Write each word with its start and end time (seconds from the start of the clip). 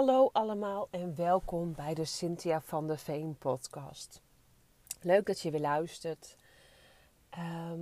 Hallo 0.00 0.30
allemaal 0.32 0.88
en 0.90 1.14
welkom 1.16 1.74
bij 1.74 1.94
de 1.94 2.04
Cynthia 2.04 2.60
van 2.60 2.86
de 2.86 2.98
Veen 2.98 3.36
podcast. 3.38 4.22
Leuk 5.00 5.26
dat 5.26 5.40
je 5.40 5.50
weer 5.50 5.60
luistert. 5.60 6.36
Ehm, 7.30 7.80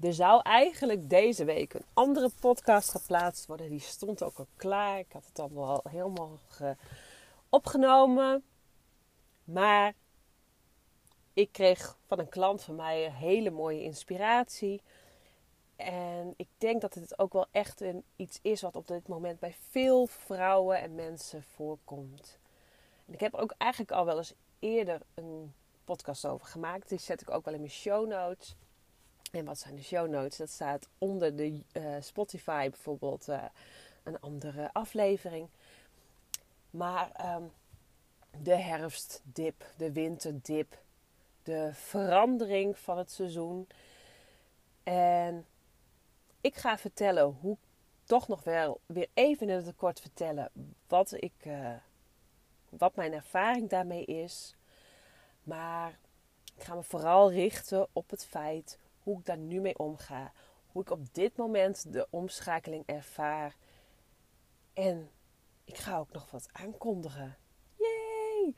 er 0.00 0.14
zou 0.14 0.40
eigenlijk 0.42 1.10
deze 1.10 1.44
week 1.44 1.74
een 1.74 1.84
andere 1.92 2.30
podcast 2.40 2.90
geplaatst 2.90 3.46
worden. 3.46 3.70
Die 3.70 3.80
stond 3.80 4.22
ook 4.22 4.38
al 4.38 4.46
klaar. 4.56 4.98
Ik 4.98 5.12
had 5.12 5.26
het 5.26 5.38
allemaal 5.38 5.68
al 5.68 5.90
helemaal 5.90 6.38
opgenomen. 7.48 8.44
Maar 9.44 9.94
ik 11.32 11.52
kreeg 11.52 11.98
van 12.06 12.18
een 12.18 12.28
klant 12.28 12.62
van 12.62 12.74
mij 12.76 13.06
een 13.06 13.12
hele 13.12 13.50
mooie 13.50 13.82
inspiratie. 13.82 14.82
En 15.84 16.34
ik 16.36 16.48
denk 16.58 16.80
dat 16.80 16.94
het 16.94 17.18
ook 17.18 17.32
wel 17.32 17.46
echt 17.50 17.80
een, 17.80 18.04
iets 18.16 18.38
is 18.42 18.60
wat 18.60 18.76
op 18.76 18.86
dit 18.86 19.08
moment 19.08 19.38
bij 19.38 19.54
veel 19.70 20.06
vrouwen 20.06 20.80
en 20.80 20.94
mensen 20.94 21.42
voorkomt. 21.42 22.38
En 23.06 23.12
ik 23.12 23.20
heb 23.20 23.34
ook 23.34 23.54
eigenlijk 23.58 23.92
al 23.92 24.04
wel 24.04 24.16
eens 24.16 24.34
eerder 24.58 25.00
een 25.14 25.54
podcast 25.84 26.26
over 26.26 26.46
gemaakt. 26.46 26.88
Die 26.88 26.98
zet 26.98 27.20
ik 27.20 27.30
ook 27.30 27.44
wel 27.44 27.54
in 27.54 27.60
mijn 27.60 27.72
show 27.72 28.08
notes. 28.08 28.56
En 29.32 29.44
wat 29.44 29.58
zijn 29.58 29.74
de 29.74 29.82
show 29.82 30.08
notes? 30.08 30.36
Dat 30.36 30.50
staat 30.50 30.88
onder 30.98 31.36
de 31.36 31.60
uh, 31.72 31.96
Spotify 32.00 32.68
bijvoorbeeld 32.70 33.28
uh, 33.28 33.44
een 34.02 34.20
andere 34.20 34.72
aflevering. 34.72 35.48
Maar 36.70 37.34
um, 37.36 37.52
de 38.42 38.56
herfstdip, 38.56 39.64
de 39.76 39.92
winterdip, 39.92 40.78
de 41.42 41.70
verandering 41.72 42.78
van 42.78 42.98
het 42.98 43.10
seizoen. 43.10 43.68
En 44.82 45.46
ik 46.42 46.56
ga 46.56 46.78
vertellen 46.78 47.36
hoe, 47.40 47.56
toch 48.04 48.28
nog 48.28 48.44
wel 48.44 48.80
weer 48.86 49.08
even 49.14 49.48
in 49.48 49.56
het 49.56 49.76
kort 49.76 50.00
vertellen 50.00 50.50
wat, 50.86 51.12
ik, 51.12 51.32
uh, 51.46 51.74
wat 52.68 52.96
mijn 52.96 53.12
ervaring 53.12 53.68
daarmee 53.68 54.04
is. 54.04 54.56
Maar 55.42 55.98
ik 56.56 56.62
ga 56.62 56.74
me 56.74 56.82
vooral 56.82 57.32
richten 57.32 57.86
op 57.92 58.10
het 58.10 58.24
feit 58.24 58.78
hoe 59.02 59.18
ik 59.18 59.24
daar 59.24 59.38
nu 59.38 59.60
mee 59.60 59.78
omga. 59.78 60.32
Hoe 60.66 60.82
ik 60.82 60.90
op 60.90 61.14
dit 61.14 61.36
moment 61.36 61.92
de 61.92 62.06
omschakeling 62.10 62.86
ervaar. 62.86 63.56
En 64.72 65.10
ik 65.64 65.76
ga 65.76 65.98
ook 65.98 66.12
nog 66.12 66.30
wat 66.30 66.48
aankondigen. 66.52 67.36
Yay! 67.76 68.54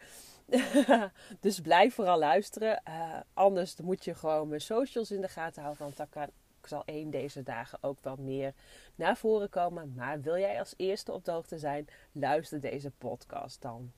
dus 1.41 1.61
blijf 1.61 1.95
vooral 1.95 2.19
luisteren. 2.19 2.83
Uh, 2.89 3.21
anders 3.35 3.77
moet 3.77 4.05
je 4.05 4.15
gewoon 4.15 4.49
mijn 4.49 4.61
socials 4.61 5.11
in 5.11 5.21
de 5.21 5.29
gaten 5.29 5.63
houden. 5.63 5.83
Want 5.83 5.97
dan 5.97 6.09
kan 6.09 6.31
zal 6.69 6.83
één 6.85 7.11
deze 7.11 7.43
dagen 7.43 7.79
ook 7.83 7.99
wel 8.03 8.17
meer 8.17 8.55
naar 8.95 9.17
voren 9.17 9.49
komen. 9.49 9.93
Maar 9.97 10.21
wil 10.21 10.39
jij 10.39 10.59
als 10.59 10.75
eerste 10.77 11.13
op 11.13 11.25
de 11.25 11.31
hoogte 11.31 11.59
zijn, 11.59 11.89
luister 12.13 12.61
deze 12.61 12.91
podcast 12.91 13.63
dan. 13.63 13.93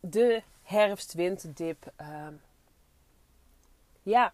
De 0.00 0.42
herfst-winterdip. 0.62 1.92
Uh, 2.00 2.26
ja, 4.02 4.32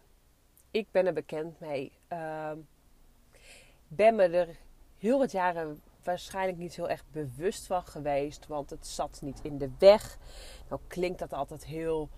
ik 0.70 0.90
ben 0.90 1.06
er 1.06 1.12
bekend 1.12 1.60
mee. 1.60 1.92
Uh, 2.12 2.52
ben 3.88 4.14
me 4.14 4.22
er 4.22 4.56
heel 4.98 5.18
wat 5.18 5.32
jaren 5.32 5.82
waarschijnlijk 6.02 6.58
niet 6.58 6.76
heel 6.76 6.88
erg 6.88 7.04
bewust 7.10 7.66
van 7.66 7.82
geweest. 7.82 8.46
Want 8.46 8.70
het 8.70 8.86
zat 8.86 9.18
niet 9.22 9.40
in 9.42 9.58
de 9.58 9.70
weg. 9.78 10.18
Nou 10.68 10.80
klinkt 10.86 11.18
dat 11.18 11.32
altijd 11.32 11.64
heel, 11.64 12.08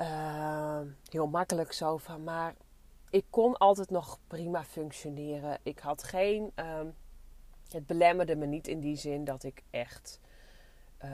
uh, 0.00 0.80
heel 1.10 1.26
makkelijk 1.26 1.72
zo 1.72 1.96
van. 1.96 2.24
Maar 2.24 2.54
ik 3.10 3.24
kon 3.30 3.56
altijd 3.56 3.90
nog 3.90 4.18
prima 4.26 4.64
functioneren. 4.64 5.58
Ik 5.62 5.78
had 5.78 6.02
geen. 6.02 6.52
Um, 6.54 6.94
het 7.70 7.86
belemmerde 7.86 8.36
me 8.36 8.46
niet 8.46 8.68
in 8.68 8.80
die 8.80 8.96
zin 8.96 9.24
dat 9.24 9.42
ik 9.42 9.62
echt 9.70 10.20
uh, 11.04 11.12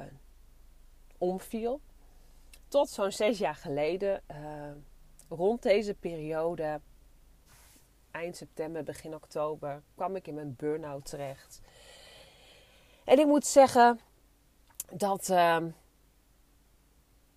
omviel. 1.19 1.81
Tot 2.69 2.89
zo'n 2.89 3.13
zes 3.13 3.39
jaar 3.39 3.55
geleden, 3.55 4.23
uh, 4.31 4.71
rond 5.29 5.63
deze 5.63 5.95
periode, 5.95 6.81
eind 8.11 8.37
september, 8.37 8.83
begin 8.85 9.15
oktober, 9.15 9.83
kwam 9.95 10.17
ik 10.17 10.27
in 10.27 10.35
mijn 10.35 10.55
burn-out 10.57 11.05
terecht. 11.05 11.61
En 13.05 13.19
ik 13.19 13.27
moet 13.27 13.47
zeggen 13.47 14.01
dat, 14.93 15.29
uh, 15.29 15.65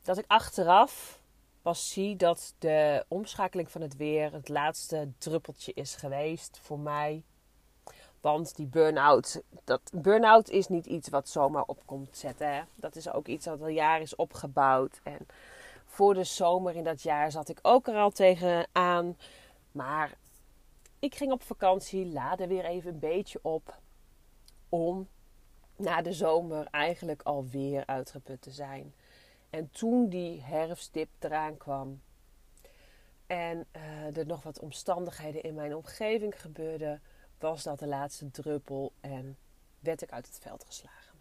dat 0.01 0.17
ik 0.17 0.25
achteraf 0.27 1.21
pas 1.65 1.91
zie 1.91 2.15
dat 2.15 2.55
de 2.59 3.05
omschakeling 3.07 3.71
van 3.71 3.81
het 3.81 3.95
weer 3.95 4.33
het 4.33 4.49
laatste 4.49 5.11
druppeltje 5.17 5.71
is 5.73 5.95
geweest 5.95 6.59
voor 6.61 6.79
mij. 6.79 7.23
Want 8.21 8.55
die 8.55 8.65
burn-out, 8.65 9.41
dat 9.63 9.91
burn-out 9.93 10.49
is 10.49 10.67
niet 10.67 10.85
iets 10.85 11.09
wat 11.09 11.29
zomaar 11.29 11.63
op 11.63 11.81
komt 11.85 12.17
zetten. 12.17 12.53
Hè? 12.55 12.61
Dat 12.75 12.95
is 12.95 13.11
ook 13.11 13.27
iets 13.27 13.45
dat 13.45 13.61
al 13.61 13.67
jaren 13.67 14.01
is 14.01 14.15
opgebouwd. 14.15 14.99
En 15.03 15.27
voor 15.85 16.13
de 16.13 16.23
zomer 16.23 16.75
in 16.75 16.83
dat 16.83 17.01
jaar 17.01 17.31
zat 17.31 17.49
ik 17.49 17.59
ook 17.61 17.87
er 17.87 17.97
al 17.97 18.11
tegenaan. 18.11 19.17
Maar 19.71 20.17
ik 20.99 21.15
ging 21.15 21.31
op 21.31 21.43
vakantie, 21.43 22.05
laadde 22.05 22.47
weer 22.47 22.65
even 22.65 22.93
een 22.93 22.99
beetje 22.99 23.39
op. 23.41 23.79
Om 24.69 25.07
na 25.75 26.01
de 26.01 26.13
zomer 26.13 26.67
eigenlijk 26.71 27.21
alweer 27.21 27.85
uitgeput 27.85 28.41
te 28.41 28.51
zijn. 28.51 28.93
En 29.55 29.69
toen 29.71 30.09
die 30.09 30.41
herfstdip 30.41 31.09
eraan 31.19 31.57
kwam 31.57 32.01
en 33.27 33.65
uh, 33.75 34.17
er 34.17 34.25
nog 34.25 34.43
wat 34.43 34.59
omstandigheden 34.59 35.43
in 35.43 35.53
mijn 35.53 35.75
omgeving 35.75 36.41
gebeurden, 36.41 37.01
was 37.39 37.63
dat 37.63 37.79
de 37.79 37.87
laatste 37.87 38.31
druppel 38.31 38.91
en 38.99 39.37
werd 39.79 40.01
ik 40.01 40.11
uit 40.11 40.25
het 40.25 40.39
veld 40.39 40.63
geslagen. 40.65 41.19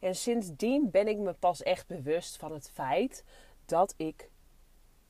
En 0.00 0.16
sindsdien 0.16 0.90
ben 0.90 1.08
ik 1.08 1.18
me 1.18 1.32
pas 1.32 1.62
echt 1.62 1.86
bewust 1.86 2.36
van 2.36 2.52
het 2.52 2.70
feit 2.70 3.24
dat 3.64 3.94
ik 3.96 4.30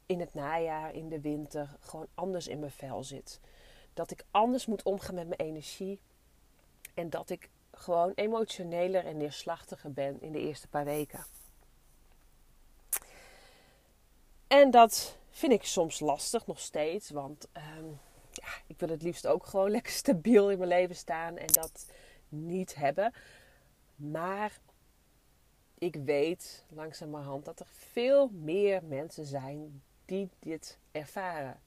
in 0.07 0.21
het 0.21 0.35
najaar, 0.35 0.95
in 0.95 1.09
de 1.09 1.21
winter, 1.21 1.77
gewoon 1.81 2.09
anders 2.15 2.49
in 2.49 2.59
mijn 2.59 2.73
vel 2.73 3.05
zit. 3.05 3.41
Dat 3.95 4.11
ik 4.11 4.25
anders 4.31 4.67
moet 4.67 4.83
omgaan 4.83 5.15
met 5.15 5.29
mijn 5.29 5.41
energie. 5.41 6.01
En 6.95 7.11
dat 7.11 7.31
ik 7.31 7.51
gewoon 7.73 8.13
emotioneler 8.15 9.07
en 9.07 9.17
neerslachtiger 9.17 9.93
ben 9.93 10.21
in 10.21 10.33
de 10.33 10.41
eerste 10.41 10.69
paar 10.69 10.85
weken. 10.85 11.25
En 14.51 14.71
dat 14.71 15.17
vind 15.31 15.53
ik 15.53 15.65
soms 15.65 16.01
lastig 16.01 16.47
nog 16.47 16.61
steeds. 16.61 17.11
Want 17.11 17.49
um, 17.79 18.01
ja, 18.33 18.49
ik 18.67 18.79
wil 18.79 18.89
het 18.89 19.03
liefst 19.03 19.27
ook 19.27 19.47
gewoon 19.47 19.71
lekker 19.77 19.93
stabiel 19.93 20.51
in 20.51 20.59
mijn 20.59 20.71
leven 20.71 20.97
staan 20.97 21.37
en 21.37 21.47
dat 21.47 21.87
niet 22.29 22.75
hebben. 22.75 23.13
Maar 23.97 24.59
ik 25.79 25.95
weet 25.95 26.65
langzamerhand 26.69 27.45
dat 27.45 27.61
er 27.61 27.67
veel 27.67 28.29
meer 28.29 28.85
mensen 28.85 29.25
zijn 29.25 29.83
die 30.05 30.31
dit 30.39 30.79
ervaren. 30.91 31.61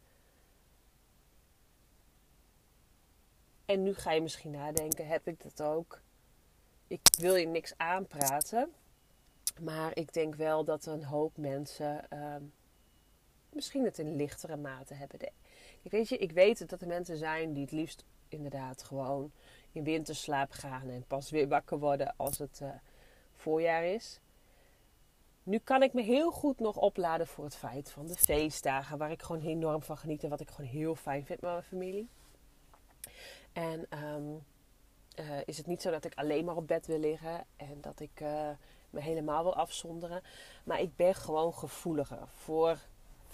En 3.65 3.83
nu 3.83 3.93
ga 3.93 4.11
je 4.11 4.21
misschien 4.21 4.51
nadenken: 4.51 5.07
heb 5.07 5.27
ik 5.27 5.43
dat 5.43 5.61
ook? 5.61 6.01
Ik 6.87 7.07
wil 7.17 7.35
je 7.35 7.47
niks 7.47 7.73
aanpraten. 7.77 8.73
Maar 9.61 9.97
ik 9.97 10.13
denk 10.13 10.35
wel 10.35 10.63
dat 10.63 10.85
een 10.85 11.03
hoop 11.03 11.37
mensen 11.37 12.17
um, 12.17 12.53
misschien 13.55 13.85
het 13.85 13.99
in 13.99 14.15
lichtere 14.15 14.57
mate 14.57 14.93
hebben. 14.93 15.19
Ik 15.81 15.91
weet, 15.91 16.09
je, 16.09 16.17
ik 16.17 16.31
weet 16.31 16.69
dat 16.69 16.81
er 16.81 16.87
mensen 16.87 17.17
zijn 17.17 17.53
die 17.53 17.63
het 17.63 17.71
liefst 17.71 18.05
inderdaad 18.27 18.83
gewoon 18.83 19.31
in 19.71 19.83
winterslaap 19.83 20.51
gaan 20.51 20.89
en 20.89 21.05
pas 21.07 21.29
weer 21.29 21.47
wakker 21.47 21.79
worden 21.79 22.13
als 22.17 22.37
het 22.37 22.59
uh, 22.63 22.69
voorjaar 23.33 23.85
is. 23.85 24.19
Nu 25.43 25.57
kan 25.57 25.83
ik 25.83 25.93
me 25.93 26.01
heel 26.01 26.31
goed 26.31 26.59
nog 26.59 26.77
opladen 26.77 27.27
voor 27.27 27.43
het 27.43 27.55
feit 27.55 27.91
van 27.91 28.07
de 28.07 28.15
feestdagen, 28.15 28.97
waar 28.97 29.11
ik 29.11 29.21
gewoon 29.21 29.41
enorm 29.41 29.81
van 29.81 29.97
geniet 29.97 30.23
en 30.23 30.29
wat 30.29 30.39
ik 30.39 30.49
gewoon 30.49 30.69
heel 30.69 30.95
fijn 30.95 31.25
vind 31.25 31.41
met 31.41 31.51
mijn 31.51 31.63
familie. 31.63 32.07
En 33.53 34.03
um, 34.03 34.43
uh, 35.19 35.25
is 35.45 35.57
het 35.57 35.67
niet 35.67 35.81
zo 35.81 35.91
dat 35.91 36.05
ik 36.05 36.15
alleen 36.15 36.45
maar 36.45 36.55
op 36.55 36.67
bed 36.67 36.87
wil 36.87 36.99
liggen 36.99 37.45
en 37.55 37.81
dat 37.81 37.99
ik 37.99 38.19
uh, 38.21 38.49
me 38.89 39.01
helemaal 39.01 39.43
wil 39.43 39.55
afzonderen. 39.55 40.21
Maar 40.63 40.79
ik 40.79 40.95
ben 40.95 41.15
gewoon 41.15 41.53
gevoeliger 41.53 42.27
voor 42.27 42.77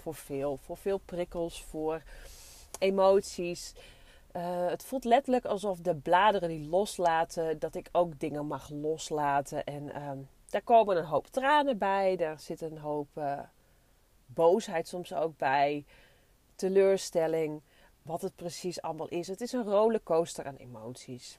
voor 0.00 0.14
veel. 0.14 0.56
Voor 0.56 0.76
veel 0.76 0.98
prikkels, 0.98 1.62
voor 1.62 2.02
emoties. 2.78 3.74
Uh, 4.36 4.66
het 4.66 4.84
voelt 4.84 5.04
letterlijk 5.04 5.44
alsof 5.44 5.78
de 5.78 5.94
bladeren 5.94 6.48
die 6.48 6.68
loslaten, 6.68 7.58
dat 7.58 7.74
ik 7.74 7.88
ook 7.92 8.20
dingen 8.20 8.46
mag 8.46 8.70
loslaten. 8.70 9.64
En 9.64 9.82
uh, 9.82 10.10
daar 10.48 10.62
komen 10.62 10.96
een 10.96 11.04
hoop 11.04 11.26
tranen 11.26 11.78
bij, 11.78 12.16
daar 12.16 12.40
zit 12.40 12.60
een 12.60 12.78
hoop 12.78 13.08
uh, 13.14 13.40
boosheid 14.26 14.88
soms 14.88 15.12
ook 15.12 15.36
bij, 15.36 15.84
teleurstelling, 16.54 17.62
wat 18.02 18.22
het 18.22 18.36
precies 18.36 18.82
allemaal 18.82 19.08
is. 19.08 19.28
Het 19.28 19.40
is 19.40 19.52
een 19.52 19.64
rollercoaster 19.64 20.46
aan 20.46 20.56
emoties. 20.56 21.38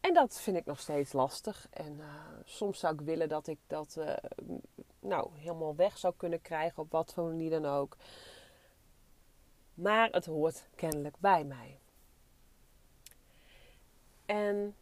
En 0.00 0.14
dat 0.14 0.40
vind 0.40 0.56
ik 0.56 0.64
nog 0.64 0.80
steeds 0.80 1.12
lastig. 1.12 1.66
En 1.70 1.96
uh, 1.98 2.06
soms 2.44 2.78
zou 2.78 2.94
ik 2.94 3.00
willen 3.00 3.28
dat 3.28 3.46
ik 3.46 3.58
dat 3.66 3.96
nou, 5.00 5.30
helemaal 5.34 5.76
weg 5.76 5.98
zou 5.98 6.14
kunnen 6.16 6.42
krijgen, 6.42 6.82
op 6.82 6.90
wat 6.90 7.12
voor 7.12 7.24
manier 7.24 7.50
dan 7.50 7.66
ook. 7.66 7.96
Maar 9.74 10.10
het 10.10 10.26
hoort 10.26 10.68
kennelijk 10.74 11.16
bij 11.18 11.44
mij. 11.44 11.78
En 14.26 14.74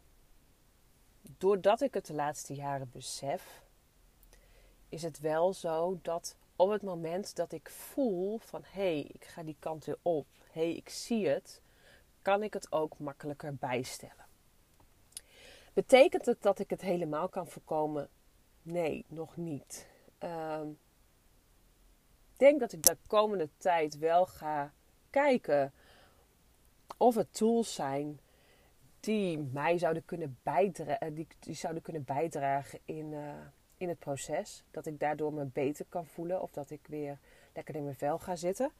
doordat 1.37 1.81
ik 1.81 1.93
het 1.93 2.05
de 2.05 2.13
laatste 2.13 2.53
jaren 2.53 2.89
besef, 2.91 3.63
is 4.89 5.01
het 5.01 5.19
wel 5.19 5.53
zo 5.53 5.99
dat 6.01 6.35
op 6.55 6.69
het 6.69 6.81
moment 6.81 7.35
dat 7.35 7.51
ik 7.51 7.69
voel 7.69 8.37
van 8.37 8.61
hé, 8.65 8.81
hey, 8.81 8.99
ik 8.99 9.25
ga 9.25 9.43
die 9.43 9.55
kant 9.59 9.85
weer 9.85 9.97
op, 10.01 10.25
hé, 10.51 10.61
hey, 10.61 10.75
ik 10.75 10.89
zie 10.89 11.27
het, 11.27 11.61
kan 12.21 12.43
ik 12.43 12.53
het 12.53 12.71
ook 12.71 12.99
makkelijker 12.99 13.55
bijstellen. 13.55 14.25
Betekent 15.73 16.25
het 16.25 16.41
dat 16.41 16.59
ik 16.59 16.69
het 16.69 16.81
helemaal 16.81 17.29
kan 17.29 17.47
voorkomen? 17.47 18.09
Nee, 18.61 19.05
nog 19.07 19.37
niet. 19.37 19.88
Ik 20.19 20.77
denk 22.37 22.59
dat 22.59 22.71
ik 22.71 22.83
de 22.83 22.97
komende 23.07 23.49
tijd 23.57 23.97
wel 23.97 24.25
ga 24.25 24.73
kijken 25.09 25.73
of 26.97 27.15
het 27.15 27.33
tools 27.33 27.73
zijn 27.73 28.19
die 28.99 29.37
mij 29.37 29.77
zouden 29.77 30.05
kunnen 30.05 30.37
bijdragen, 30.43 30.99
eh, 30.99 31.15
die, 31.15 31.27
die 31.39 31.55
zouden 31.55 31.81
kunnen 31.81 32.03
bijdragen 32.03 32.79
in, 32.85 33.11
uh, 33.11 33.33
in 33.77 33.89
het 33.89 33.99
proces. 33.99 34.63
Dat 34.71 34.85
ik 34.85 34.99
daardoor 34.99 35.33
me 35.33 35.45
beter 35.45 35.85
kan 35.89 36.05
voelen 36.05 36.41
of 36.41 36.51
dat 36.51 36.69
ik 36.69 36.87
weer 36.87 37.17
lekker 37.53 37.75
in 37.75 37.83
mijn 37.83 37.95
vel 37.95 38.19
ga 38.19 38.35
zitten. 38.35 38.71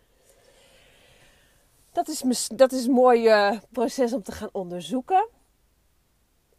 Dat 1.91 2.07
is, 2.07 2.49
dat 2.55 2.71
is 2.71 2.85
een 2.85 2.91
mooi 2.91 3.27
uh, 3.27 3.59
proces 3.69 4.13
om 4.13 4.23
te 4.23 4.31
gaan 4.31 4.49
onderzoeken. 4.51 5.27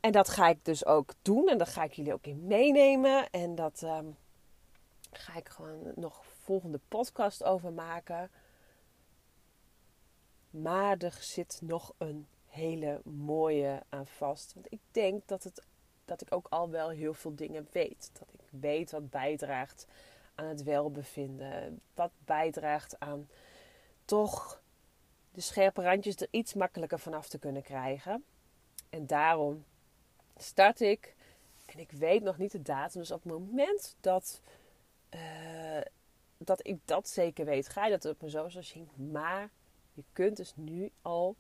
En 0.01 0.13
dat 0.13 0.29
ga 0.29 0.49
ik 0.49 0.65
dus 0.65 0.87
ook 0.87 1.13
doen. 1.23 1.49
En 1.49 1.59
daar 1.59 1.67
ga 1.67 1.83
ik 1.83 1.93
jullie 1.93 2.13
ook 2.13 2.27
in 2.27 2.47
meenemen. 2.47 3.31
En 3.31 3.55
dat 3.55 3.83
um, 3.83 4.17
ga 5.11 5.37
ik 5.37 5.49
gewoon 5.49 5.93
nog 5.95 6.25
volgende 6.27 6.81
podcast 6.89 7.45
over 7.45 7.73
maken. 7.73 8.31
Maar 10.51 10.99
er 10.99 11.17
zit 11.21 11.59
nog 11.63 11.95
een 11.99 12.27
hele 12.47 13.01
mooie 13.05 13.83
aan 13.89 14.07
vast. 14.07 14.55
Want 14.55 14.73
ik 14.73 14.81
denk 14.91 15.23
dat, 15.27 15.45
het, 15.45 15.63
dat 16.05 16.21
ik 16.21 16.35
ook 16.35 16.47
al 16.51 16.71
wel 16.71 16.89
heel 16.89 17.15
veel 17.15 17.35
dingen 17.35 17.69
weet. 17.73 18.11
Dat 18.19 18.29
ik 18.33 18.61
weet 18.61 18.91
wat 18.91 19.11
bijdraagt 19.11 19.87
aan 20.35 20.47
het 20.47 20.63
welbevinden. 20.63 21.81
Wat 21.95 22.11
bijdraagt 22.25 23.01
aan 23.01 23.29
toch 24.05 24.63
de 25.31 25.41
scherpe 25.41 25.83
randjes 25.83 26.17
er 26.17 26.29
iets 26.31 26.55
makkelijker 26.55 26.99
vanaf 26.99 27.29
te 27.29 27.39
kunnen 27.39 27.63
krijgen. 27.63 28.25
En 28.91 29.07
daarom 29.07 29.65
start 30.37 30.81
ik. 30.81 31.15
En 31.67 31.79
ik 31.79 31.91
weet 31.91 32.23
nog 32.23 32.39
niet 32.39 32.53
de 32.53 32.63
datum. 32.63 33.01
Dus 33.01 33.11
op 33.11 33.23
het 33.23 33.33
moment 33.33 33.97
dat, 34.01 34.41
uh, 35.15 35.81
dat 36.39 36.67
ik 36.67 36.79
dat 36.85 37.09
zeker 37.09 37.45
weet, 37.45 37.69
ga 37.69 37.85
je 37.85 37.99
dat 37.99 38.05
op 38.05 38.21
mijn 38.21 38.51
zo 38.51 38.61
zien. 38.63 38.89
Maar 39.13 39.51
je 39.93 40.05
kunt 40.13 40.37
dus 40.37 40.53
nu 40.57 40.91
al 41.03 41.37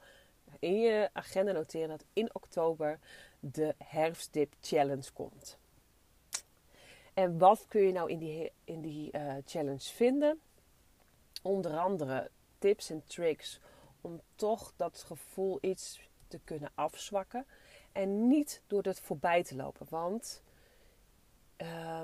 in 0.58 0.80
je 0.80 1.10
agenda 1.12 1.52
noteren 1.52 1.88
dat 1.88 2.04
in 2.12 2.34
oktober 2.34 2.98
de 3.40 3.74
herfstdip 3.78 4.54
challenge 4.60 5.12
komt. 5.12 5.58
En 7.14 7.38
wat 7.38 7.66
kun 7.68 7.82
je 7.82 7.92
nou 7.92 8.10
in 8.10 8.18
die, 8.18 8.52
in 8.64 8.80
die 8.80 9.16
uh, 9.16 9.34
challenge 9.44 9.92
vinden? 9.94 10.40
Onder 11.42 11.78
andere 11.78 12.30
tips 12.58 12.90
en 12.90 13.02
tricks 13.06 13.60
om 14.00 14.20
toch 14.34 14.72
dat 14.76 15.02
gevoel 15.06 15.58
iets 15.60 16.00
te 16.28 16.40
kunnen 16.44 16.70
afzwakken. 16.74 17.46
En 17.92 18.28
niet 18.28 18.62
door 18.66 18.82
het 18.82 19.00
voorbij 19.00 19.42
te 19.42 19.56
lopen. 19.56 19.86
Want 19.90 20.42
uh, 21.58 22.02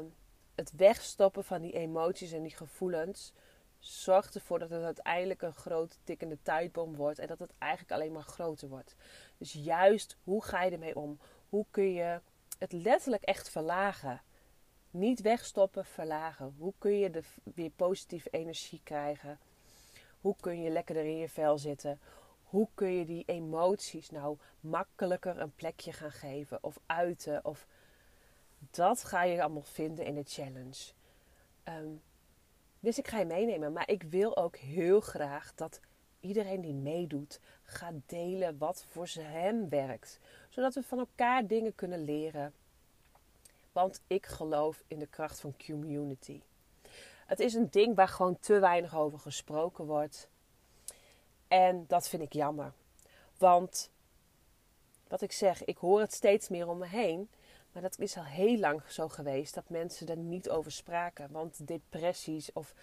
het 0.56 0.72
wegstoppen 0.76 1.44
van 1.44 1.62
die 1.62 1.72
emoties 1.72 2.32
en 2.32 2.42
die 2.42 2.56
gevoelens 2.56 3.32
zorgt 3.78 4.34
ervoor 4.34 4.58
dat 4.58 4.70
het 4.70 4.82
uiteindelijk 4.82 5.42
een 5.42 5.52
grote 5.52 5.96
tikkende 6.04 6.38
tijdbom 6.42 6.96
wordt. 6.96 7.18
En 7.18 7.26
dat 7.26 7.38
het 7.38 7.52
eigenlijk 7.58 7.92
alleen 7.92 8.12
maar 8.12 8.22
groter 8.22 8.68
wordt. 8.68 8.96
Dus 9.38 9.52
juist, 9.52 10.16
hoe 10.24 10.44
ga 10.44 10.62
je 10.62 10.70
ermee 10.70 10.96
om? 10.96 11.18
Hoe 11.48 11.66
kun 11.70 11.92
je 11.92 12.20
het 12.58 12.72
letterlijk 12.72 13.22
echt 13.22 13.50
verlagen? 13.50 14.22
Niet 14.90 15.20
wegstoppen, 15.20 15.84
verlagen. 15.84 16.54
Hoe 16.58 16.72
kun 16.78 16.98
je 16.98 17.10
de, 17.10 17.22
weer 17.54 17.70
positieve 17.70 18.28
energie 18.30 18.80
krijgen? 18.82 19.38
Hoe 20.20 20.36
kun 20.40 20.62
je 20.62 20.70
lekkerder 20.70 21.04
in 21.04 21.16
je 21.16 21.28
vel 21.28 21.58
zitten? 21.58 22.00
Hoe 22.42 22.68
kun 22.74 22.92
je 22.92 23.04
die 23.04 23.24
emoties 23.26 24.10
nou 24.10 24.38
makkelijker 24.60 25.40
een 25.40 25.54
plekje 25.54 25.92
gaan 25.92 26.12
geven 26.12 26.58
of 26.60 26.78
uiten? 26.86 27.44
Of 27.44 27.66
dat 28.70 29.04
ga 29.04 29.22
je 29.22 29.42
allemaal 29.42 29.62
vinden 29.62 30.04
in 30.04 30.14
de 30.14 30.24
challenge. 30.24 30.92
Um, 31.64 32.02
dus 32.80 32.98
ik 32.98 33.08
ga 33.08 33.18
je 33.18 33.24
meenemen. 33.24 33.72
Maar 33.72 33.90
ik 33.90 34.02
wil 34.02 34.36
ook 34.36 34.56
heel 34.56 35.00
graag 35.00 35.54
dat 35.54 35.80
iedereen 36.20 36.60
die 36.60 36.74
meedoet 36.74 37.40
gaat 37.62 37.94
delen 38.06 38.58
wat 38.58 38.84
voor 38.88 39.08
hem 39.18 39.68
werkt. 39.68 40.20
Zodat 40.48 40.74
we 40.74 40.82
van 40.82 40.98
elkaar 40.98 41.46
dingen 41.46 41.74
kunnen 41.74 42.04
leren. 42.04 42.54
Want 43.72 44.00
ik 44.06 44.26
geloof 44.26 44.82
in 44.86 44.98
de 44.98 45.06
kracht 45.06 45.40
van 45.40 45.54
community. 45.66 46.40
Het 47.26 47.40
is 47.40 47.54
een 47.54 47.70
ding 47.70 47.94
waar 47.96 48.08
gewoon 48.08 48.38
te 48.40 48.58
weinig 48.58 48.96
over 48.96 49.18
gesproken 49.18 49.84
wordt. 49.84 50.28
En 51.48 51.84
dat 51.86 52.08
vind 52.08 52.22
ik 52.22 52.32
jammer. 52.32 52.72
Want 53.38 53.90
wat 55.08 55.22
ik 55.22 55.32
zeg, 55.32 55.64
ik 55.64 55.76
hoor 55.76 56.00
het 56.00 56.12
steeds 56.12 56.48
meer 56.48 56.68
om 56.68 56.78
me 56.78 56.86
heen. 56.86 57.28
Maar 57.76 57.84
dat 57.84 57.98
is 57.98 58.16
al 58.16 58.24
heel 58.24 58.58
lang 58.58 58.82
zo 58.88 59.08
geweest 59.08 59.54
dat 59.54 59.68
mensen 59.68 60.08
er 60.08 60.16
niet 60.16 60.50
over 60.50 60.72
spraken. 60.72 61.28
Want 61.30 61.66
depressies 61.66 62.52
of 62.52 62.74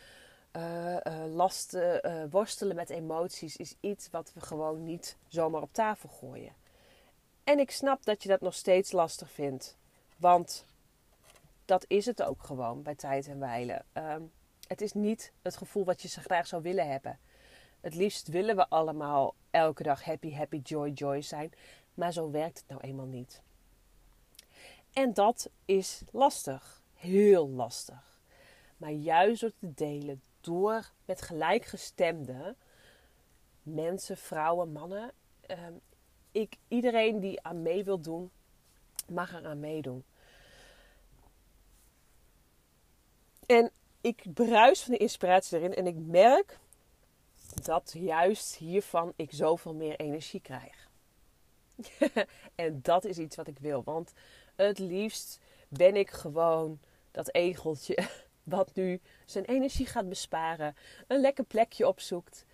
uh, 0.57 0.97
lasten, 1.27 2.07
uh, 2.07 2.23
worstelen 2.29 2.75
met 2.75 2.89
emoties 2.89 3.57
is 3.57 3.75
iets 3.79 4.09
wat 4.09 4.31
we 4.33 4.41
gewoon 4.41 4.83
niet 4.83 5.17
zomaar 5.27 5.61
op 5.61 5.73
tafel 5.73 6.09
gooien. 6.09 6.53
En 7.43 7.59
ik 7.59 7.71
snap 7.71 8.05
dat 8.05 8.23
je 8.23 8.29
dat 8.29 8.41
nog 8.41 8.53
steeds 8.53 8.91
lastig 8.91 9.31
vindt. 9.31 9.77
Want 10.17 10.65
dat 11.65 11.85
is 11.87 12.05
het 12.05 12.23
ook 12.23 12.43
gewoon 12.43 12.81
bij 12.81 12.95
tijd 12.95 13.27
en 13.27 13.39
wijlen. 13.39 13.85
Um, 13.93 14.31
het 14.67 14.81
is 14.81 14.93
niet 14.93 15.31
het 15.41 15.57
gevoel 15.57 15.83
wat 15.83 16.01
je 16.01 16.07
zo 16.07 16.21
graag 16.21 16.47
zou 16.47 16.61
willen 16.61 16.89
hebben. 16.89 17.19
Het 17.81 17.95
liefst 17.95 18.27
willen 18.27 18.55
we 18.55 18.69
allemaal 18.69 19.35
elke 19.51 19.83
dag 19.83 20.03
happy, 20.03 20.33
happy, 20.33 20.59
joy, 20.63 20.89
joy 20.89 21.21
zijn. 21.21 21.51
Maar 21.93 22.11
zo 22.11 22.31
werkt 22.31 22.57
het 22.57 22.67
nou 22.67 22.81
eenmaal 22.81 23.05
niet. 23.05 23.41
En 24.93 25.13
dat 25.13 25.49
is 25.65 26.01
lastig. 26.11 26.81
Heel 26.93 27.49
lastig. 27.49 28.21
Maar 28.77 28.91
juist 28.91 29.41
door 29.41 29.53
te 29.59 29.73
delen, 29.73 30.21
door 30.41 30.91
met 31.05 31.21
gelijkgestemde 31.21 32.55
mensen, 33.63 34.17
vrouwen, 34.17 34.71
mannen. 34.71 35.11
Um, 35.47 35.81
ik, 36.31 36.57
iedereen 36.67 37.19
die 37.19 37.41
aan 37.41 37.61
mee 37.61 37.83
wil 37.83 37.99
doen, 37.99 38.31
mag 39.07 39.33
er 39.33 39.45
aan 39.45 39.59
meedoen. 39.59 40.03
En 43.45 43.71
ik 44.01 44.23
bruis 44.33 44.81
van 44.83 44.93
de 44.93 44.99
inspiratie 44.99 45.57
erin 45.57 45.75
en 45.75 45.87
ik 45.87 45.95
merk 45.97 46.59
dat 47.63 47.93
juist 47.97 48.55
hiervan 48.55 49.13
ik 49.15 49.31
zoveel 49.31 49.73
meer 49.73 49.99
energie 49.99 50.41
krijg. 50.41 50.89
en 52.55 52.79
dat 52.81 53.05
is 53.05 53.17
iets 53.17 53.35
wat 53.35 53.47
ik 53.47 53.59
wil. 53.59 53.83
Want 53.83 54.13
het 54.55 54.79
liefst 54.79 55.39
ben 55.67 55.95
ik 55.95 56.09
gewoon 56.09 56.79
dat 57.11 57.33
egeltje 57.33 58.07
wat 58.43 58.75
nu 58.75 58.99
zijn 59.25 59.45
energie 59.45 59.85
gaat 59.85 60.09
besparen, 60.09 60.75
een 61.07 61.21
lekker 61.21 61.43
plekje 61.43 61.87
opzoekt 61.87 62.45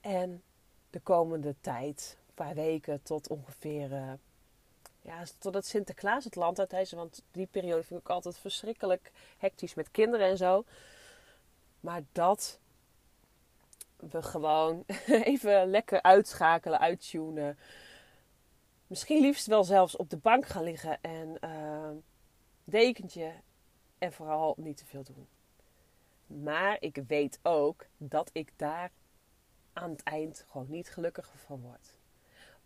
en 0.00 0.42
de 0.90 1.00
komende 1.00 1.54
tijd, 1.60 2.16
een 2.26 2.34
paar 2.34 2.54
weken 2.54 3.02
tot 3.02 3.28
ongeveer, 3.28 3.92
uh, 3.92 4.12
ja, 5.00 5.24
totdat 5.38 5.66
Sinterklaas 5.66 6.24
het 6.24 6.34
land 6.34 6.58
uit 6.58 6.72
is. 6.72 6.92
Want 6.92 7.22
die 7.30 7.46
periode 7.46 7.82
vind 7.82 8.00
ik 8.00 8.08
altijd 8.08 8.38
verschrikkelijk 8.38 9.12
hectisch 9.38 9.74
met 9.74 9.90
kinderen 9.90 10.26
en 10.26 10.36
zo. 10.36 10.64
Maar 11.80 12.02
dat 12.12 12.58
we 13.96 14.22
gewoon 14.22 14.84
even 15.32 15.70
lekker 15.70 16.02
uitschakelen, 16.02 16.80
uittunen. 16.80 17.58
Misschien 18.86 19.20
liefst 19.20 19.46
wel 19.46 19.64
zelfs 19.64 19.96
op 19.96 20.10
de 20.10 20.16
bank 20.16 20.46
gaan 20.46 20.62
liggen 20.62 21.00
en 21.00 21.38
uh, 21.44 21.90
dekentje 22.64 23.32
en 23.98 24.12
vooral 24.12 24.54
niet 24.58 24.76
te 24.76 24.86
veel 24.86 25.02
doen. 25.02 25.28
Maar 26.26 26.76
ik 26.80 27.02
weet 27.06 27.38
ook 27.42 27.86
dat 27.96 28.30
ik 28.32 28.52
daar 28.56 28.90
aan 29.72 29.90
het 29.90 30.02
eind 30.02 30.46
gewoon 30.50 30.70
niet 30.70 30.90
gelukkiger 30.90 31.38
van 31.38 31.60
word. 31.60 31.98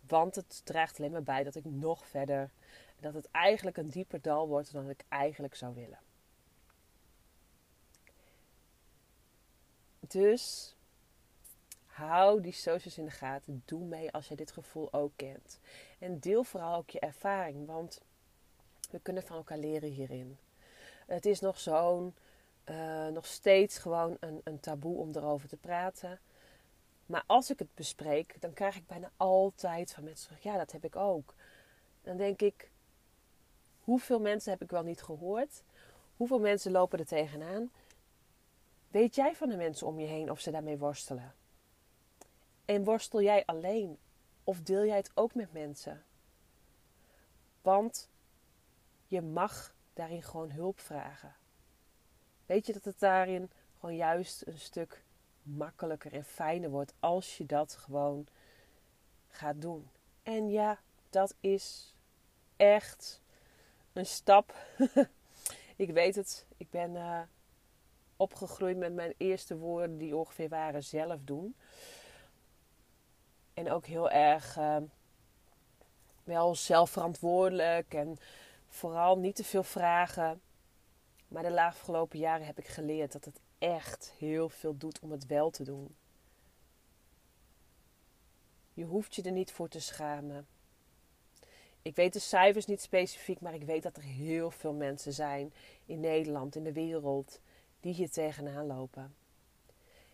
Want 0.07 0.35
het 0.35 0.61
draagt 0.65 0.99
alleen 0.99 1.11
maar 1.11 1.23
bij 1.23 1.43
dat 1.43 1.55
ik 1.55 1.65
nog 1.65 2.07
verder, 2.07 2.51
dat 2.99 3.13
het 3.13 3.31
eigenlijk 3.31 3.77
een 3.77 3.89
dieper 3.89 4.21
dal 4.21 4.47
wordt 4.47 4.73
dan 4.73 4.89
ik 4.89 5.03
eigenlijk 5.07 5.55
zou 5.55 5.75
willen. 5.75 5.99
Dus 9.99 10.75
hou 11.85 12.41
die 12.41 12.51
socials 12.51 12.97
in 12.97 13.05
de 13.05 13.11
gaten. 13.11 13.63
Doe 13.65 13.85
mee 13.85 14.11
als 14.11 14.27
je 14.27 14.35
dit 14.35 14.51
gevoel 14.51 14.93
ook 14.93 15.11
kent. 15.15 15.59
En 15.99 16.19
deel 16.19 16.43
vooral 16.43 16.75
ook 16.75 16.89
je 16.89 16.99
ervaring, 16.99 17.65
want 17.65 18.01
we 18.91 18.99
kunnen 18.99 19.23
van 19.23 19.37
elkaar 19.37 19.57
leren 19.57 19.89
hierin. 19.89 20.37
Het 21.07 21.25
is 21.25 21.39
nog 21.39 21.59
zo'n, 21.59 22.15
uh, 22.65 23.07
nog 23.07 23.25
steeds 23.25 23.77
gewoon 23.77 24.17
een, 24.19 24.41
een 24.43 24.59
taboe 24.59 24.97
om 24.97 25.15
erover 25.15 25.47
te 25.49 25.57
praten. 25.57 26.19
Maar 27.05 27.23
als 27.25 27.49
ik 27.49 27.59
het 27.59 27.73
bespreek, 27.73 28.41
dan 28.41 28.53
krijg 28.53 28.75
ik 28.75 28.87
bijna 28.87 29.11
altijd 29.17 29.93
van 29.93 30.03
mensen 30.03 30.37
ja, 30.39 30.57
dat 30.57 30.71
heb 30.71 30.85
ik 30.85 30.95
ook. 30.95 31.33
Dan 32.01 32.17
denk 32.17 32.41
ik: 32.41 32.71
Hoeveel 33.79 34.19
mensen 34.19 34.51
heb 34.51 34.61
ik 34.61 34.69
wel 34.69 34.83
niet 34.83 35.01
gehoord? 35.01 35.63
Hoeveel 36.17 36.39
mensen 36.39 36.71
lopen 36.71 36.99
er 36.99 37.05
tegenaan? 37.05 37.71
Weet 38.87 39.15
jij 39.15 39.35
van 39.35 39.49
de 39.49 39.55
mensen 39.55 39.87
om 39.87 39.99
je 39.99 40.05
heen 40.05 40.31
of 40.31 40.39
ze 40.39 40.51
daarmee 40.51 40.77
worstelen? 40.77 41.33
En 42.65 42.83
worstel 42.83 43.21
jij 43.21 43.45
alleen 43.45 43.97
of 44.49 44.61
deel 44.61 44.85
jij 44.85 44.97
het 44.97 45.11
ook 45.13 45.35
met 45.35 45.53
mensen? 45.53 46.03
Want 47.61 48.09
je 49.07 49.21
mag 49.21 49.75
daarin 49.93 50.23
gewoon 50.23 50.51
hulp 50.51 50.79
vragen. 50.79 51.35
Weet 52.45 52.65
je 52.65 52.73
dat 52.73 52.83
het 52.83 52.99
daarin 52.99 53.51
gewoon 53.79 53.95
juist 53.95 54.47
een 54.47 54.59
stuk 54.59 55.03
makkelijker 55.41 56.13
en 56.13 56.23
fijner 56.23 56.69
wordt 56.69 56.93
als 56.99 57.37
je 57.37 57.45
dat 57.45 57.75
gewoon 57.75 58.27
gaat 59.27 59.61
doen. 59.61 59.89
En 60.23 60.49
ja, 60.49 60.79
dat 61.09 61.35
is 61.39 61.95
echt 62.55 63.21
een 63.93 64.05
stap. 64.05 64.55
ik 65.75 65.91
weet 65.91 66.15
het. 66.15 66.45
Ik 66.57 66.69
ben 66.69 66.91
uh, 66.91 67.21
opgegroeid 68.17 68.77
met 68.77 68.93
mijn 68.93 69.13
eerste 69.17 69.57
woorden 69.57 69.97
die 69.97 70.15
ongeveer 70.15 70.49
waren 70.49 70.83
zelf 70.83 71.19
doen. 71.23 71.55
En 73.59 73.71
ook 73.71 73.85
heel 73.85 74.09
erg 74.09 74.57
uh, 74.57 74.77
wel 76.23 76.55
zelfverantwoordelijk 76.55 77.93
en 77.93 78.17
vooral 78.67 79.17
niet 79.17 79.35
te 79.35 79.43
veel 79.43 79.63
vragen. 79.63 80.41
Maar 81.27 81.43
de 81.43 81.61
afgelopen 81.61 82.19
jaren 82.19 82.45
heb 82.45 82.59
ik 82.59 82.67
geleerd 82.67 83.11
dat 83.11 83.25
het 83.25 83.39
echt 83.57 84.13
heel 84.17 84.49
veel 84.49 84.77
doet 84.77 84.99
om 84.99 85.11
het 85.11 85.25
wel 85.25 85.49
te 85.49 85.63
doen. 85.63 85.95
Je 88.73 88.83
hoeft 88.85 89.15
je 89.15 89.21
er 89.21 89.31
niet 89.31 89.51
voor 89.51 89.67
te 89.67 89.79
schamen. 89.79 90.47
Ik 91.81 91.95
weet 91.95 92.13
de 92.13 92.19
cijfers 92.19 92.65
niet 92.65 92.81
specifiek, 92.81 93.41
maar 93.41 93.53
ik 93.53 93.63
weet 93.63 93.83
dat 93.83 93.97
er 93.97 94.03
heel 94.03 94.51
veel 94.51 94.73
mensen 94.73 95.13
zijn 95.13 95.53
in 95.85 95.99
Nederland, 95.99 96.55
in 96.55 96.63
de 96.63 96.73
wereld, 96.73 97.39
die 97.79 97.93
hier 97.93 98.11
tegenaan 98.11 98.65
lopen. 98.67 99.15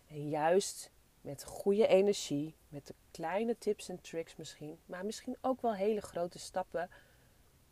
En 0.08 0.28
juist 0.28 0.90
met 1.26 1.44
goede 1.44 1.86
energie, 1.86 2.54
met 2.68 2.86
de 2.86 2.94
kleine 3.10 3.58
tips 3.58 3.88
en 3.88 4.00
tricks 4.00 4.36
misschien, 4.36 4.78
maar 4.86 5.04
misschien 5.04 5.36
ook 5.40 5.60
wel 5.60 5.74
hele 5.74 6.00
grote 6.00 6.38
stappen, 6.38 6.90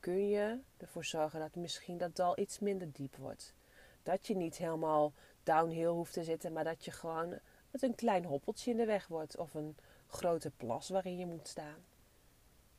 kun 0.00 0.28
je 0.28 0.58
ervoor 0.76 1.04
zorgen 1.04 1.40
dat 1.40 1.54
misschien 1.54 1.99
dat 1.99 2.16
dal 2.16 2.38
iets 2.38 2.58
minder 2.58 2.92
diep 2.92 3.16
wordt. 3.16 3.54
Dat 4.02 4.26
je 4.26 4.37
niet 4.37 4.56
helemaal 4.56 5.12
downhill 5.42 5.87
hoeft 5.87 6.12
te 6.12 6.25
zitten, 6.25 6.52
maar 6.52 6.64
dat 6.64 6.84
je 6.84 6.90
gewoon 6.90 7.38
met 7.70 7.82
een 7.82 7.94
klein 7.94 8.25
hoppeltje 8.25 8.70
in 8.70 8.76
de 8.76 8.84
weg 8.84 9.06
wordt 9.06 9.37
of 9.37 9.54
een 9.54 9.76
grote 10.06 10.50
plas 10.50 10.88
waarin 10.88 11.18
je 11.18 11.26
moet 11.26 11.49
staan. 11.49 11.84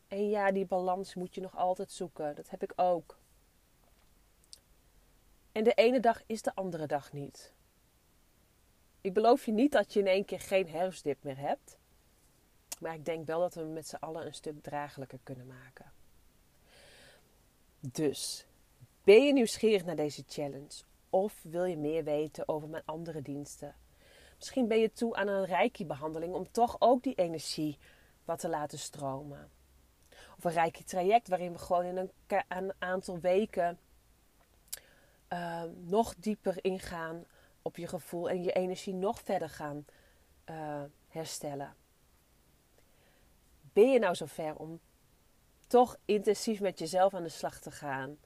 En 0.08 0.30
ja, 0.30 0.52
die 0.52 0.66
balans 0.66 1.16
moet 1.16 1.36
je 1.36 1.42
nog 1.42 1.58
altijd 1.58 1.92
zoeken. 1.92 2.36
Dat 2.36 2.50
heb 2.50 2.64
ik 2.64 2.74
ook. 2.76 3.18
En 5.52 5.64
de 5.64 5.74
ene 5.74 6.00
dag 6.00 6.22
is 6.26 6.42
de 6.42 6.56
andere 6.56 6.86
dag 6.86 7.14
niet. 7.14 7.54
Ik 9.06 9.14
beloof 9.14 9.46
je 9.46 9.52
niet 9.52 9.72
dat 9.72 9.94
je 9.94 10.00
in 10.00 10.08
één 10.08 10.26
keer 10.26 10.40
geen 10.40 10.70
herfstdip 10.70 11.24
meer 11.24 11.38
hebt. 11.38 11.78
Maar 12.80 12.94
ik 12.94 13.06
denk 13.06 13.26
wel 13.26 13.40
dat 13.40 13.54
we 13.54 13.62
met 13.62 13.88
z'n 13.88 13.96
allen 13.96 14.26
een 14.26 14.34
stuk 14.34 14.64
draaglijker 14.64 15.20
kunnen 15.24 15.48
maken. 15.48 15.92
Dus, 17.80 18.46
ben 19.04 19.26
je 19.26 19.34
nieuwsgierig 19.34 19.86
naar 19.86 19.96
deze 19.96 20.24
challenge? 20.28 20.84
Of 21.10 21.40
wil 21.44 21.64
je 21.64 21.78
meer 21.78 22.04
weten 22.04 22.48
over 22.48 22.70
mijn 22.70 22.84
andere 22.86 23.22
diensten? 23.22 23.76
Misschien 24.38 24.68
ben 24.68 24.80
je 24.80 24.92
toe 24.92 25.16
aan 25.16 25.28
een 25.28 25.46
reiki-behandeling 25.46 26.34
om 26.34 26.52
toch 26.52 26.76
ook 26.80 27.04
die 27.04 27.16
energie 27.16 27.78
wat 28.24 28.40
te 28.40 28.50
laten 28.50 28.80
stromen. 28.80 29.50
Of 30.38 30.44
een 30.44 30.52
reiki-traject 30.52 31.28
waarin 31.28 31.52
we 31.52 31.58
gewoon 31.58 31.86
in 31.86 32.10
een, 32.48 32.74
aantal 32.80 33.20
weken 33.20 33.80
uh, 35.30 35.64
nog 35.84 36.16
dieper 36.16 36.58
ingaan 36.62 37.26
op 37.66 37.78
je 37.78 37.88
gevoel 37.88 38.30
en 38.30 38.44
je 38.44 38.52
energie 38.52 38.94
nog 38.94 39.22
verder 39.22 39.50
gaan 39.50 39.86
uh, 40.50 40.84
herstellen. 41.08 41.76
Ben 43.62 43.92
je 43.92 44.00
nou 44.00 44.16
zover 44.16 44.56
om 44.56 44.80
toch 45.68 45.98
intensief 46.06 46.60
met 46.60 46.80
jezelf 46.80 47.14
aan 47.14 47.24
de 47.24 47.30
slag 47.30 47.60
te 47.60 47.72
gaan? 47.72 48.18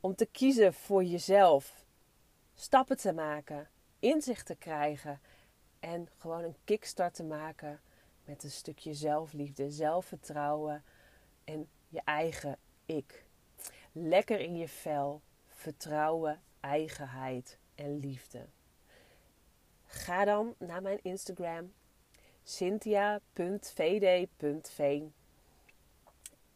Om 0.00 0.14
te 0.14 0.26
kiezen 0.26 0.74
voor 0.74 1.04
jezelf, 1.04 1.84
stappen 2.54 2.96
te 2.96 3.12
maken, 3.12 3.68
inzicht 3.98 4.46
te 4.46 4.54
krijgen 4.54 5.20
en 5.80 6.08
gewoon 6.18 6.42
een 6.42 6.56
kickstart 6.64 7.14
te 7.14 7.24
maken 7.24 7.80
met 8.24 8.44
een 8.44 8.50
stukje 8.50 8.94
zelfliefde, 8.94 9.70
zelfvertrouwen 9.70 10.84
en 11.44 11.68
je 11.88 12.00
eigen 12.04 12.58
ik. 12.86 13.24
Lekker 13.92 14.40
in 14.40 14.56
je 14.56 14.68
vel, 14.68 15.22
vertrouwen, 15.46 16.42
eigenheid 16.60 17.60
liefde. 17.90 18.46
Ga 19.86 20.24
dan 20.24 20.54
naar 20.58 20.82
mijn 20.82 20.98
Instagram 21.02 21.72
cynthia.vd.veen 22.42 23.22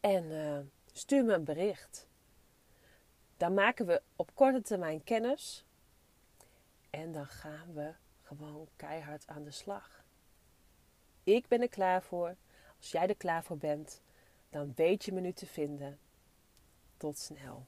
en 0.01 0.25
uh, 0.25 0.59
stuur 0.93 1.25
me 1.25 1.35
een 1.35 1.45
bericht. 1.45 2.09
Dan 3.37 3.55
maken 3.55 3.87
we 3.87 4.03
op 4.17 4.35
korte 4.35 4.63
termijn 4.63 5.05
kennis 5.05 5.65
en 6.91 7.13
dan 7.13 7.27
gaan 7.27 7.75
we 7.75 7.95
gewoon 8.23 8.69
keihard 8.77 9.27
aan 9.27 9.45
de 9.45 9.51
slag. 9.51 10.05
Ik 11.23 11.49
ben 11.49 11.61
er 11.61 11.69
klaar 11.69 12.03
voor. 12.03 12.37
Als 12.79 12.91
jij 12.91 13.07
er 13.09 13.17
klaar 13.17 13.45
voor 13.45 13.59
bent, 13.59 14.03
dan 14.51 14.73
weet 14.75 15.05
je 15.05 15.13
me 15.13 15.21
nu 15.21 15.33
te 15.33 15.47
vinden. 15.47 15.99
Tot 16.97 17.19
snel. 17.19 17.67